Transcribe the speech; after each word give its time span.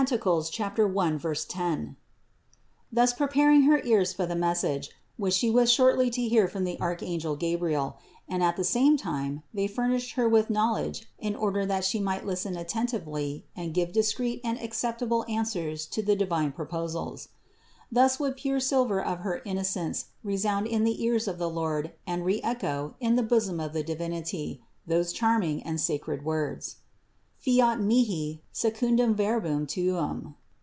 1, 0.03 1.19
10), 1.45 1.95
thus 2.91 3.13
preparing 3.13 3.61
her 3.61 3.79
ears 3.83 4.11
for 4.11 4.25
the 4.25 4.35
message, 4.35 4.89
which 5.15 5.35
She 5.35 5.51
was 5.51 5.71
shortly 5.71 6.09
to 6.09 6.27
hear 6.27 6.47
from 6.47 6.63
the 6.63 6.79
arch 6.79 7.03
angel 7.03 7.35
Gabriel, 7.35 7.99
and 8.27 8.41
at 8.41 8.57
the 8.57 8.63
same 8.63 8.97
time 8.97 9.43
they 9.53 9.67
furnished 9.67 10.13
Her 10.15 10.23
74 10.23 10.25
CITY 10.25 10.25
OF 10.25 10.31
GOD 10.55 10.69
with 10.71 10.77
knowledge 10.79 11.05
in 11.19 11.35
order 11.35 11.65
that 11.67 11.85
She 11.85 11.99
might 11.99 12.25
listen 12.25 12.57
attentively 12.57 13.45
and 13.55 13.75
give 13.75 13.91
discreet 13.93 14.41
and 14.43 14.59
acceptable 14.59 15.23
answers 15.29 15.85
to 15.85 16.01
the 16.01 16.15
divine 16.15 16.51
proposals. 16.51 17.27
Thus 17.91 18.19
would 18.19 18.31
the 18.31 18.35
pure 18.41 18.59
silver 18.59 18.99
of 19.03 19.19
her 19.19 19.43
innocence 19.45 20.05
resound 20.23 20.65
in 20.65 20.83
the 20.83 21.03
ears 21.03 21.27
of 21.27 21.37
the 21.37 21.49
Lord 21.49 21.93
and 22.07 22.25
re 22.25 22.41
echo, 22.43 22.95
in 22.99 23.17
the 23.17 23.21
bosom 23.23 23.59
of 23.59 23.73
the 23.73 23.83
Divinity, 23.83 24.63
those 24.87 25.13
charming 25.13 25.61
and 25.61 25.79
sacred 25.79 26.25
words: 26.25 26.77
"Fiat 27.43 27.79
mihi 27.79 28.43
secundum 28.51 29.15
verbum 29.15 29.65
tuum." 29.65 30.35